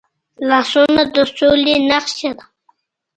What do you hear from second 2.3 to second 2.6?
ده